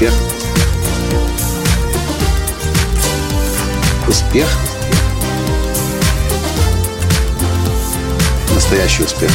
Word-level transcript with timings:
Успех. 0.00 0.14
Успех. 4.08 4.48
Настоящий 8.54 9.02
успех. 9.02 9.30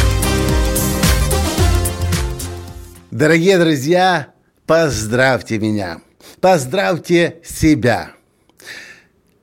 Дорогие 3.11 3.59
друзья, 3.59 4.33
поздравьте 4.65 5.59
меня. 5.59 5.99
Поздравьте 6.41 7.37
себя. 7.43 8.13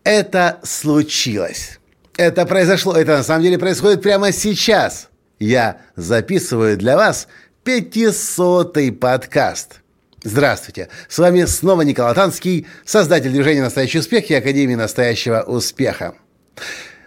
Это 0.02 0.58
случилось. 0.64 1.78
Это 2.16 2.46
произошло. 2.46 2.96
Это 2.96 3.18
на 3.18 3.22
самом 3.22 3.44
деле 3.44 3.60
происходит 3.60 4.02
прямо 4.02 4.32
сейчас. 4.32 5.08
Я 5.38 5.82
записываю 5.94 6.76
для 6.76 6.96
вас 6.96 7.28
пятисотый 7.62 8.90
подкаст. 8.90 9.81
Здравствуйте! 10.24 10.88
С 11.08 11.18
вами 11.18 11.44
снова 11.46 11.82
Николай 11.82 12.14
Танский, 12.14 12.68
создатель 12.84 13.32
движения 13.32 13.60
«Настоящий 13.60 13.98
успех» 13.98 14.30
и 14.30 14.34
Академии 14.34 14.76
«Настоящего 14.76 15.42
успеха». 15.42 16.14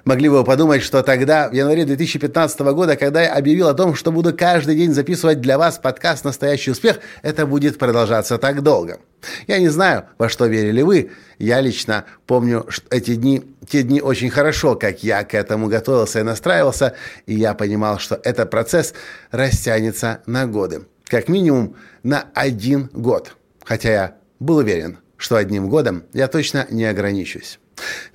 Могли 0.04 0.28
бы 0.28 0.40
вы 0.40 0.44
подумать, 0.44 0.84
что 0.84 1.02
тогда, 1.02 1.48
в 1.48 1.54
январе 1.54 1.86
2015 1.86 2.60
года, 2.74 2.98
когда 2.98 3.24
я 3.24 3.34
объявил 3.34 3.70
о 3.70 3.74
том, 3.74 3.96
что 3.96 4.12
буду 4.12 4.36
каждый 4.36 4.76
день 4.76 4.94
записывать 4.94 5.40
для 5.40 5.58
вас 5.58 5.78
подкаст 5.78 6.26
«Настоящий 6.26 6.72
успех», 6.72 7.00
это 7.22 7.46
будет 7.46 7.78
продолжаться 7.78 8.38
так 8.38 8.62
долго. 8.62 9.00
Я 9.48 9.60
не 9.60 9.70
знаю, 9.70 10.08
во 10.18 10.28
что 10.28 10.48
верили 10.48 10.82
вы. 10.82 11.12
Я 11.40 11.62
лично 11.62 12.04
помню 12.28 12.66
что 12.68 12.86
эти 12.90 13.16
дни, 13.16 13.44
те 13.70 13.84
дни 13.84 14.02
очень 14.02 14.30
хорошо, 14.30 14.76
как 14.76 15.04
я 15.04 15.24
к 15.24 15.34
этому 15.34 15.70
готовился 15.70 16.20
и 16.20 16.24
настраивался, 16.24 16.96
и 17.28 17.34
я 17.34 17.54
понимал, 17.54 17.98
что 17.98 18.20
этот 18.26 18.50
процесс 18.50 18.94
растянется 19.32 20.20
на 20.26 20.48
годы. 20.48 20.82
Как 21.06 21.30
минимум 21.30 21.76
на 22.04 22.30
один 22.34 22.90
год. 22.94 23.36
Хотя 23.64 23.92
я 23.92 24.16
был 24.40 24.58
уверен, 24.58 25.00
что 25.18 25.36
одним 25.36 25.70
годом 25.70 26.04
я 26.14 26.28
точно 26.28 26.68
не 26.70 26.86
ограничусь. 26.86 27.60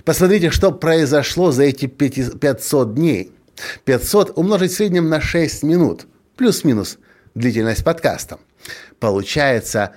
Посмотрите, 0.03 0.49
что 0.49 0.71
произошло 0.71 1.51
за 1.51 1.63
эти 1.63 1.85
500 1.85 2.93
дней. 2.93 3.31
500 3.85 4.37
умножить 4.37 4.71
в 4.71 4.75
среднем 4.75 5.09
на 5.09 5.21
6 5.21 5.63
минут, 5.63 6.07
плюс-минус 6.35 6.97
длительность 7.35 7.83
подкаста. 7.83 8.39
Получается 8.99 9.95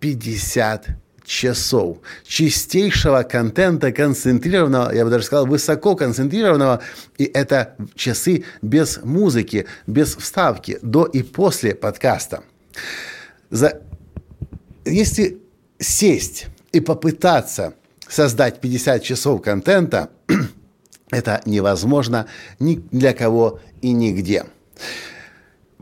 50 0.00 0.88
часов 1.30 1.98
чистейшего 2.26 3.22
контента, 3.22 3.92
концентрированного, 3.92 4.92
я 4.92 5.04
бы 5.04 5.10
даже 5.10 5.24
сказал, 5.24 5.46
высоко 5.46 5.94
концентрированного, 5.94 6.82
и 7.18 7.24
это 7.24 7.76
часы 7.94 8.44
без 8.62 8.98
музыки, 9.04 9.66
без 9.86 10.16
вставки, 10.16 10.80
до 10.82 11.04
и 11.04 11.22
после 11.22 11.76
подкаста. 11.76 12.42
За... 13.48 13.80
Если 14.84 15.38
сесть 15.78 16.46
и 16.72 16.80
попытаться 16.80 17.74
создать 18.08 18.60
50 18.60 19.00
часов 19.00 19.40
контента, 19.40 20.10
это 21.12 21.42
невозможно 21.46 22.26
ни 22.58 22.82
для 22.90 23.12
кого 23.12 23.60
и 23.82 23.92
нигде. 23.92 24.46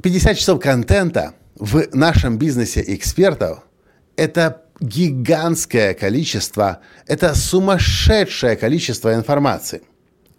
50 0.03 0.37
часов 0.37 0.61
контента 0.61 1.33
в 1.57 1.87
нашем 1.95 2.37
бизнесе 2.37 2.85
экспертов– 2.87 3.61
это 4.17 4.63
гигантское 4.81 5.95
количество, 5.95 6.81
это 7.07 7.35
сумасшедшее 7.35 8.57
количество 8.57 9.15
информации. 9.15 9.83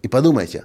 И 0.02 0.08
подумайте, 0.08 0.64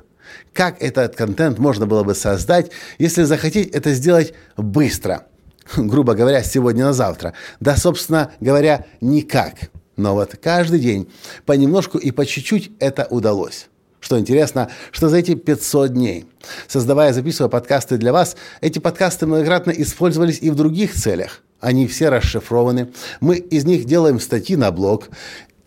как 0.54 0.82
этот 0.82 1.16
контент 1.16 1.60
можно 1.60 1.86
было 1.86 2.04
бы 2.04 2.16
создать, 2.16 2.72
если 2.98 3.24
захотеть 3.24 3.70
это 3.72 3.94
сделать 3.94 4.34
быстро, 4.58 5.28
грубо 5.76 6.14
говоря, 6.14 6.44
сегодня 6.44 6.86
на 6.86 6.94
завтра. 6.94 7.34
Да, 7.60 7.76
собственно 7.76 8.32
говоря, 8.40 8.86
никак– 9.02 9.56
но 9.98 10.14
вот 10.14 10.36
каждый 10.42 10.80
день 10.80 11.10
понемножку 11.46 11.98
и 11.98 12.12
по 12.12 12.26
чуть-чуть 12.26 12.72
это 12.80 13.08
удалось. 13.10 13.68
Что 14.00 14.20
интересно, 14.20 14.70
что 14.92 15.10
за 15.10 15.18
эти 15.18 15.36
500 15.36 15.94
дней, 15.94 16.26
создавая, 16.68 17.12
записывая 17.12 17.50
подкасты 17.50 17.98
для 17.98 18.14
вас, 18.14 18.36
эти 18.62 18.78
подкасты 18.78 19.26
многократно 19.26 19.72
использовались 19.72 20.40
и 20.42 20.52
в 20.52 20.56
других 20.56 20.94
целях. 20.94 21.42
Они 21.66 21.88
все 21.88 22.10
расшифрованы. 22.10 22.94
Мы 23.22 23.38
из 23.38 23.66
них 23.66 23.86
делаем 23.86 24.20
статьи 24.20 24.56
на 24.56 24.72
блог. 24.72 25.10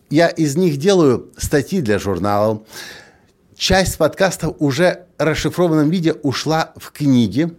Я 0.09 0.29
из 0.29 0.55
них 0.55 0.77
делаю 0.77 1.29
статьи 1.35 1.81
для 1.81 1.99
журналов. 1.99 2.61
Часть 3.57 3.97
подкастов 3.97 4.55
уже 4.59 5.07
в 5.17 5.21
расшифрованном 5.21 5.89
виде 5.89 6.13
ушла 6.13 6.71
в 6.77 6.93
книги. 6.93 7.53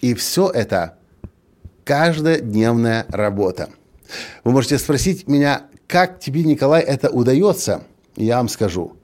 И 0.00 0.14
все 0.14 0.48
это 0.50 0.98
каждодневная 1.82 3.06
работа. 3.08 3.70
Вы 4.44 4.52
можете 4.52 4.78
спросить 4.78 5.26
меня, 5.26 5.62
как 5.88 6.20
тебе, 6.20 6.44
Николай, 6.44 6.80
это 6.80 7.10
удается? 7.10 7.82
Я 8.14 8.36
вам 8.36 8.48
скажу. 8.48 8.96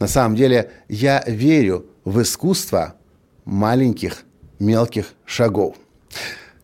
На 0.00 0.08
самом 0.08 0.34
деле, 0.34 0.72
я 0.88 1.22
верю 1.28 1.86
в 2.04 2.20
искусство 2.20 2.96
маленьких, 3.44 4.24
мелких 4.58 5.14
шагов. 5.24 5.76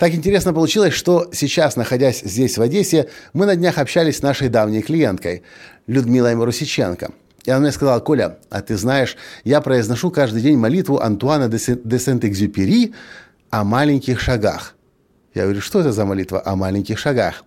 Так 0.03 0.15
интересно 0.15 0.53
получилось, 0.53 0.95
что 0.95 1.29
сейчас, 1.33 1.77
находясь 1.77 2.23
здесь, 2.23 2.59
в 2.59 2.61
Одессе, 2.61 3.09
мы 3.35 3.47
на 3.47 3.55
днях 3.55 3.79
общались 3.79 4.17
с 4.17 4.23
нашей 4.23 4.49
давней 4.49 4.83
клиенткой, 4.83 5.45
Людмилой 5.87 6.35
Марусиченко. 6.35 7.13
И 7.45 7.51
она 7.53 7.61
мне 7.61 7.71
сказала, 7.71 8.01
Коля, 8.01 8.39
а 8.51 8.63
ты 8.63 8.77
знаешь, 8.77 9.17
я 9.45 9.61
произношу 9.61 10.11
каждый 10.11 10.43
день 10.43 10.59
молитву 10.59 10.99
Антуана 10.99 11.49
де 11.49 11.99
Сент-Экзюпери 11.99 12.95
о 13.51 13.63
маленьких 13.63 14.19
шагах. 14.19 14.75
Я 15.35 15.45
говорю, 15.45 15.61
что 15.61 15.79
это 15.79 15.93
за 15.93 16.05
молитва 16.05 16.43
о 16.45 16.57
маленьких 16.57 16.99
шагах? 16.99 17.45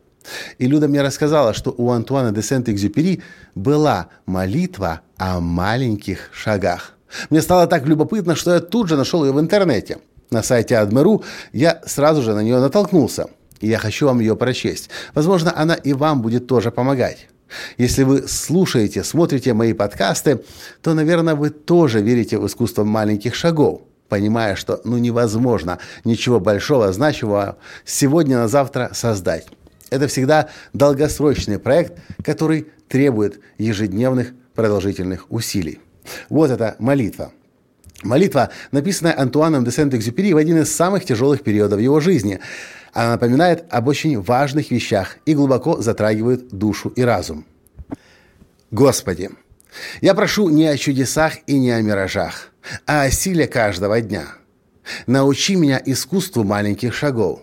И 0.58 0.66
Люда 0.66 0.88
мне 0.88 1.02
рассказала, 1.02 1.54
что 1.54 1.76
у 1.78 1.92
Антуана 1.92 2.32
де 2.32 2.42
Сент-Экзюпери 2.42 3.22
была 3.56 4.08
молитва 4.26 5.02
о 5.18 5.42
маленьких 5.42 6.30
шагах. 6.32 6.94
Мне 7.30 7.42
стало 7.42 7.68
так 7.68 7.86
любопытно, 7.86 8.34
что 8.34 8.54
я 8.54 8.62
тут 8.62 8.88
же 8.88 8.96
нашел 8.96 9.26
ее 9.26 9.34
в 9.34 9.42
интернете. 9.42 9.98
На 10.32 10.44
сайте 10.44 10.78
Адмеру 10.78 11.24
я 11.54 11.82
сразу 11.86 12.22
же 12.22 12.34
на 12.34 12.42
нее 12.42 12.60
натолкнулся. 12.60 13.28
И 13.60 13.68
я 13.68 13.78
хочу 13.78 14.08
вам 14.08 14.20
ее 14.20 14.36
прочесть. 14.36 14.90
Возможно, 15.14 15.54
она 15.56 15.76
и 15.76 15.94
вам 15.94 16.22
будет 16.22 16.48
тоже 16.48 16.72
помогать. 16.72 17.28
Если 17.78 18.04
вы 18.04 18.28
слушаете, 18.28 19.04
смотрите 19.04 19.54
мои 19.54 19.74
подкасты, 19.74 20.42
то, 20.82 20.94
наверное, 20.94 21.36
вы 21.36 21.50
тоже 21.50 22.02
верите 22.02 22.38
в 22.38 22.48
искусство 22.48 22.84
маленьких 22.84 23.36
шагов, 23.36 23.82
понимая, 24.10 24.56
что 24.56 24.82
ну 24.84 24.98
невозможно 24.98 25.80
ничего 26.04 26.40
большого, 26.40 26.92
значимого 26.92 27.58
сегодня 27.86 28.38
на 28.38 28.48
завтра 28.48 28.90
создать. 28.94 29.48
Это 29.90 30.08
всегда 30.08 30.50
долгосрочный 30.74 31.60
проект, 31.60 31.94
который 32.24 32.68
требует 32.88 33.40
ежедневных 33.58 34.34
продолжительных 34.56 35.32
усилий. 35.32 35.80
Вот 36.30 36.50
эта 36.50 36.76
молитва. 36.80 37.32
Молитва, 38.06 38.52
написанная 38.72 39.20
Антуаном 39.20 39.66
де 39.66 39.72
Сент-Экзюпери 39.72 40.34
в 40.34 40.38
один 40.38 40.62
из 40.62 40.74
самых 40.74 41.06
тяжелых 41.06 41.42
периодов 41.42 41.80
его 41.80 42.00
жизни. 42.00 42.40
Она 42.94 43.12
напоминает 43.12 43.66
об 43.70 43.88
очень 43.88 44.22
важных 44.22 44.72
вещах 44.72 45.18
и 45.26 45.34
глубоко 45.34 45.82
затрагивает 45.82 46.50
душу 46.50 46.90
и 46.90 47.02
разум. 47.02 47.46
Господи, 48.72 49.32
я 50.02 50.14
прошу 50.14 50.50
не 50.50 50.68
о 50.68 50.78
чудесах 50.78 51.34
и 51.48 51.58
не 51.58 51.72
о 51.72 51.82
миражах, 51.82 52.52
а 52.86 53.04
о 53.04 53.12
силе 53.12 53.48
каждого 53.48 54.00
дня. 54.00 54.28
Научи 55.08 55.56
меня 55.56 55.82
искусству 55.84 56.44
маленьких 56.44 56.94
шагов. 56.94 57.40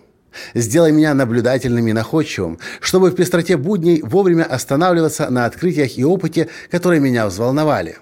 Сделай 0.55 0.91
меня 0.91 1.13
наблюдательным 1.13 1.87
и 1.87 1.93
находчивым, 1.93 2.57
чтобы 2.79 3.11
в 3.11 3.15
пестроте 3.15 3.57
будней 3.57 4.01
вовремя 4.01 4.43
останавливаться 4.43 5.29
на 5.29 5.45
открытиях 5.45 5.97
и 5.97 6.05
опыте, 6.05 6.49
которые 6.71 7.01
меня 7.01 7.27
взволновали. 7.27 7.97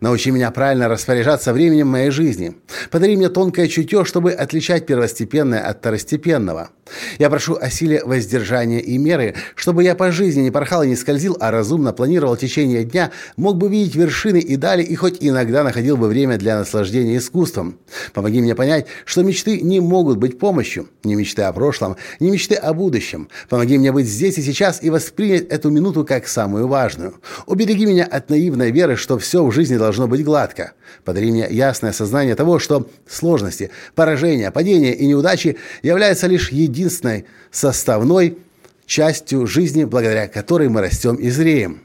Научи 0.00 0.30
меня 0.30 0.50
правильно 0.50 0.88
распоряжаться 0.88 1.52
временем 1.52 1.88
моей 1.88 2.10
жизни. 2.10 2.54
Подари 2.90 3.16
мне 3.16 3.28
тонкое 3.28 3.68
чутье, 3.68 4.04
чтобы 4.04 4.32
отличать 4.32 4.86
первостепенное 4.86 5.60
от 5.60 5.78
второстепенного. 5.78 6.70
Я 7.18 7.30
прошу 7.30 7.56
о 7.60 7.68
силе 7.70 8.02
воздержания 8.04 8.78
и 8.78 8.96
меры, 8.98 9.34
чтобы 9.54 9.82
я 9.82 9.94
по 9.94 10.12
жизни 10.12 10.42
не 10.42 10.50
порхал 10.50 10.82
и 10.82 10.88
не 10.88 10.96
скользил, 10.96 11.36
а 11.40 11.50
разумно 11.50 11.92
планировал 11.92 12.36
течение 12.36 12.84
дня, 12.84 13.10
мог 13.36 13.56
бы 13.56 13.68
видеть 13.68 13.96
вершины 13.96 14.38
и 14.38 14.56
дали, 14.56 14.82
и 14.82 14.94
хоть 14.94 15.16
иногда 15.20 15.64
находил 15.64 15.96
бы 15.96 16.08
время 16.08 16.36
для 16.36 16.58
наслаждения 16.58 17.16
искусством. 17.16 17.78
Помоги 18.12 18.40
мне 18.40 18.54
понять, 18.54 18.86
что 19.04 19.22
мечты 19.22 19.60
не 19.60 19.80
могут 19.80 20.18
быть 20.18 20.38
помощью. 20.38 20.88
Не 21.02 21.16
мечты 21.16 21.42
о 21.42 21.52
прошлом, 21.52 21.96
не 22.20 22.30
мечты 22.30 22.54
о 22.54 22.72
будущем. 22.72 23.28
Помоги 23.48 23.78
мне 23.78 23.90
быть 23.90 24.06
здесь 24.06 24.38
и 24.38 24.42
сейчас 24.42 24.82
и 24.82 24.90
воспринять 24.90 25.46
эту 25.48 25.70
минуту 25.70 26.04
как 26.04 26.28
самую 26.28 26.68
важную. 26.68 27.14
Убереги 27.46 27.86
меня 27.86 28.04
от 28.04 28.30
наивной 28.30 28.70
веры, 28.70 28.96
что 28.96 29.18
все 29.18 29.44
в 29.44 29.50
жизни 29.52 29.76
должно 29.76 29.85
быть 30.06 30.24
гладко. 30.24 30.72
Подари 31.04 31.30
мне 31.30 31.46
ясное 31.50 31.92
сознание 31.92 32.34
того, 32.34 32.58
что 32.58 32.88
сложности, 33.08 33.70
поражения, 33.94 34.50
падения 34.50 34.94
и 34.94 35.06
неудачи 35.06 35.56
являются 35.82 36.26
лишь 36.26 36.50
единственной 36.50 37.26
составной 37.50 38.38
частью 38.86 39.46
жизни, 39.46 39.84
благодаря 39.84 40.28
которой 40.28 40.68
мы 40.68 40.80
растем 40.80 41.16
и 41.16 41.30
зреем. 41.30 41.82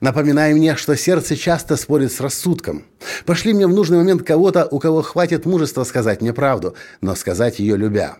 Напоминай 0.00 0.54
мне, 0.54 0.76
что 0.76 0.96
сердце 0.96 1.36
часто 1.36 1.76
спорит 1.76 2.10
с 2.10 2.20
рассудком. 2.20 2.84
Пошли 3.26 3.52
мне 3.52 3.66
в 3.66 3.74
нужный 3.74 3.98
момент 3.98 4.22
кого-то, 4.22 4.66
у 4.70 4.78
кого 4.78 5.02
хватит 5.02 5.44
мужества 5.44 5.84
сказать 5.84 6.22
мне 6.22 6.32
правду, 6.32 6.74
но 7.02 7.14
сказать 7.14 7.58
ее 7.58 7.76
любя. 7.76 8.16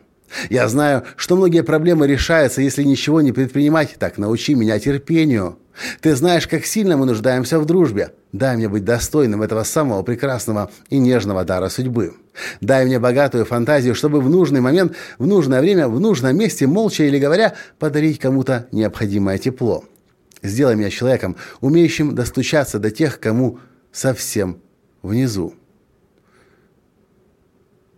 Я 0.50 0.68
знаю, 0.68 1.04
что 1.16 1.36
многие 1.36 1.62
проблемы 1.62 2.06
решаются, 2.06 2.60
если 2.60 2.82
ничего 2.82 3.20
не 3.20 3.32
предпринимать. 3.32 3.96
Так 3.98 4.18
научи 4.18 4.54
меня 4.54 4.78
терпению. 4.78 5.58
Ты 6.00 6.14
знаешь, 6.14 6.46
как 6.46 6.64
сильно 6.64 6.96
мы 6.96 7.06
нуждаемся 7.06 7.58
в 7.58 7.66
дружбе. 7.66 8.12
Дай 8.32 8.56
мне 8.56 8.68
быть 8.68 8.84
достойным 8.84 9.42
этого 9.42 9.64
самого 9.64 10.02
прекрасного 10.02 10.70
и 10.88 10.98
нежного 10.98 11.44
дара 11.44 11.68
судьбы. 11.68 12.14
Дай 12.60 12.84
мне 12.84 12.98
богатую 12.98 13.44
фантазию, 13.44 13.94
чтобы 13.94 14.20
в 14.20 14.28
нужный 14.28 14.60
момент, 14.60 14.94
в 15.18 15.26
нужное 15.26 15.60
время, 15.60 15.88
в 15.88 15.98
нужном 16.00 16.36
месте, 16.36 16.66
молча 16.66 17.04
или 17.04 17.18
говоря, 17.18 17.54
подарить 17.78 18.18
кому-то 18.18 18.66
необходимое 18.72 19.38
тепло. 19.38 19.84
Сделай 20.42 20.76
меня 20.76 20.90
человеком, 20.90 21.36
умеющим 21.60 22.14
достучаться 22.14 22.78
до 22.78 22.90
тех, 22.90 23.20
кому 23.20 23.58
совсем 23.92 24.60
внизу. 25.02 25.54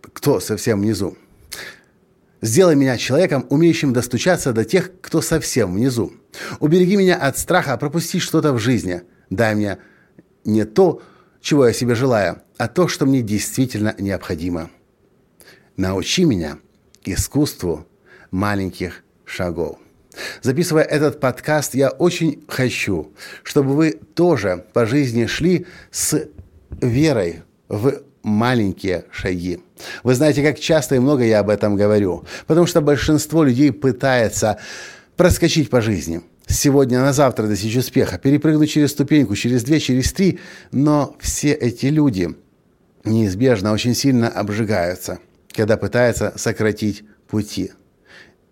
Кто 0.01 0.39
совсем 0.39 0.81
внизу? 0.81 1.17
Сделай 2.41 2.75
меня 2.75 2.97
человеком, 2.97 3.45
умеющим 3.49 3.93
достучаться 3.93 4.51
до 4.51 4.65
тех, 4.65 4.91
кто 5.01 5.21
совсем 5.21 5.73
внизу. 5.73 6.11
Убереги 6.59 6.95
меня 6.95 7.15
от 7.15 7.37
страха 7.37 7.77
пропустить 7.77 8.21
что-то 8.21 8.53
в 8.53 8.59
жизни. 8.59 9.01
Дай 9.29 9.55
мне 9.55 9.77
не 10.45 10.65
то, 10.65 11.01
чего 11.41 11.67
я 11.67 11.73
себе 11.73 11.95
желаю, 11.95 12.41
а 12.57 12.67
то, 12.67 12.87
что 12.87 13.05
мне 13.05 13.21
действительно 13.21 13.95
необходимо. 13.97 14.69
Научи 15.77 16.25
меня 16.25 16.57
искусству 17.03 17.85
маленьких 18.31 19.03
шагов. 19.25 19.77
Записывая 20.41 20.83
этот 20.83 21.19
подкаст, 21.19 21.73
я 21.75 21.89
очень 21.89 22.43
хочу, 22.47 23.11
чтобы 23.43 23.75
вы 23.75 23.91
тоже 23.91 24.65
по 24.73 24.85
жизни 24.85 25.25
шли 25.25 25.65
с 25.91 26.27
верой 26.81 27.41
в 27.67 28.01
маленькие 28.21 29.05
шаги. 29.11 29.59
Вы 30.03 30.13
знаете, 30.13 30.43
как 30.43 30.59
часто 30.59 30.95
и 30.95 30.99
много 30.99 31.23
я 31.23 31.39
об 31.39 31.49
этом 31.49 31.75
говорю, 31.75 32.25
потому 32.47 32.67
что 32.67 32.81
большинство 32.81 33.43
людей 33.43 33.71
пытается 33.71 34.59
проскочить 35.15 35.69
по 35.69 35.81
жизни. 35.81 36.21
Сегодня 36.47 36.99
на 36.99 37.13
завтра 37.13 37.47
достичь 37.47 37.75
успеха, 37.77 38.17
перепрыгнуть 38.17 38.69
через 38.69 38.91
ступеньку, 38.91 39.35
через 39.35 39.63
две, 39.63 39.79
через 39.79 40.11
три, 40.11 40.39
но 40.71 41.15
все 41.19 41.53
эти 41.53 41.87
люди 41.87 42.35
неизбежно 43.03 43.71
очень 43.71 43.95
сильно 43.95 44.27
обжигаются, 44.27 45.19
когда 45.51 45.77
пытаются 45.77 46.33
сократить 46.35 47.03
пути. 47.27 47.71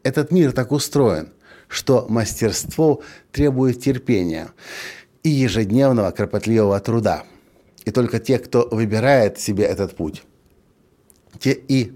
Этот 0.04 0.32
мир 0.32 0.52
так 0.52 0.72
устроен, 0.72 1.30
что 1.68 2.06
мастерство 2.10 3.02
требует 3.32 3.82
терпения 3.82 4.50
и 5.24 5.30
ежедневного 5.30 6.12
кропотливого 6.12 6.80
труда– 6.80 7.24
и 7.86 7.92
только 7.92 8.20
те, 8.20 8.40
кто 8.40 8.68
выбирает 8.72 9.40
себе 9.40 9.66
этот 9.66 9.96
путь, 9.96 10.24
те 11.40 11.52
и 11.52 11.94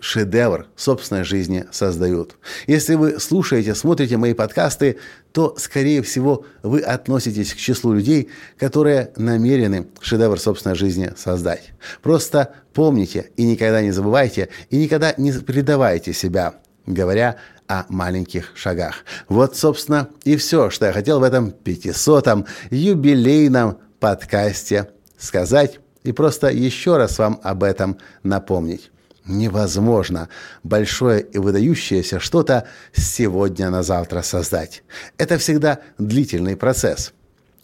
шедевр 0.00 0.66
собственной 0.76 1.24
жизни 1.24 1.66
создают. 1.70 2.36
Если 2.66 2.94
вы 2.94 3.18
слушаете, 3.20 3.74
смотрите 3.74 4.16
мои 4.16 4.34
подкасты, 4.34 4.98
то, 5.32 5.54
скорее 5.58 6.02
всего, 6.02 6.44
вы 6.62 6.80
относитесь 6.80 7.52
к 7.52 7.56
числу 7.56 7.92
людей, 7.92 8.30
которые 8.58 9.12
намерены 9.16 9.88
шедевр 10.00 10.38
собственной 10.38 10.76
жизни 10.76 11.12
создать. 11.16 11.72
Просто 12.02 12.54
помните 12.72 13.30
и 13.36 13.44
никогда 13.44 13.82
не 13.82 13.90
забывайте, 13.90 14.48
и 14.70 14.78
никогда 14.78 15.14
не 15.16 15.32
предавайте 15.32 16.12
себя, 16.12 16.54
говоря 16.86 17.36
о 17.66 17.84
маленьких 17.88 18.52
шагах. 18.54 19.04
Вот, 19.28 19.56
собственно, 19.56 20.08
и 20.24 20.36
все, 20.36 20.70
что 20.70 20.86
я 20.86 20.92
хотел 20.92 21.20
в 21.20 21.22
этом 21.22 21.54
500-м 21.64 22.46
юбилейном 22.70 23.78
подкасте 24.00 24.88
сказать 25.18 25.80
и 26.04 26.12
просто 26.12 26.48
еще 26.48 26.96
раз 26.96 27.18
вам 27.18 27.38
об 27.42 27.62
этом 27.62 27.98
напомнить. 28.22 28.90
Невозможно 29.28 30.30
большое 30.62 31.20
и 31.20 31.36
выдающееся 31.36 32.18
что-то 32.18 32.66
сегодня 32.94 33.68
на 33.68 33.82
завтра 33.82 34.22
создать. 34.22 34.82
Это 35.18 35.36
всегда 35.36 35.80
длительный 35.98 36.56
процесс. 36.56 37.12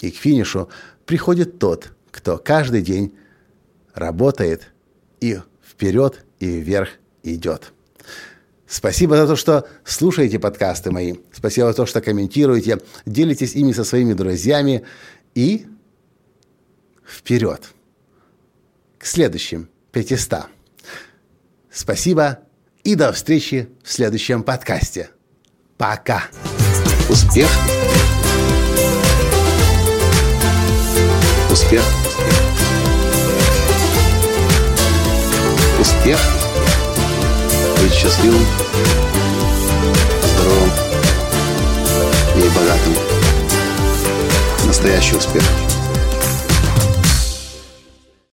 И 0.01 0.11
к 0.11 0.17
финишу 0.17 0.69
приходит 1.07 1.59
тот, 1.59 1.89
кто 2.11 2.37
каждый 2.37 2.83
день 2.83 3.17
работает 3.95 4.73
и 5.21 5.41
вперед, 5.67 6.27
и 6.39 6.61
вверх 6.61 6.91
идет. 7.23 7.73
Спасибо 8.67 9.17
за 9.17 9.27
то, 9.27 9.35
что 9.35 9.67
слушаете 9.85 10.39
подкасты 10.39 10.91
мои. 10.91 11.15
Спасибо 11.33 11.69
за 11.69 11.75
то, 11.75 11.87
что 11.87 12.03
комментируете, 12.03 12.81
делитесь 13.07 13.55
ими 13.55 13.73
со 13.73 13.85
своими 13.85 14.13
друзьями. 14.13 14.85
И 15.35 15.67
вперед 17.07 17.73
к 18.99 19.07
следующим 19.07 19.71
500. 19.93 20.47
Спасибо 21.75 22.39
и 22.85 22.95
до 22.95 23.13
встречи 23.13 23.69
в 23.83 23.93
следующем 23.93 24.45
подкасте. 24.45 25.11
Пока. 25.77 26.23
Успех. 27.09 27.51
Успех. 31.51 31.83
Успех. 35.81 36.21
Быть 37.83 37.93
счастливым, 37.93 38.47
здоровым 40.23 40.71
и 42.37 42.49
богатым. 42.57 42.95
Настоящий 44.65 45.17
успех. 45.17 45.43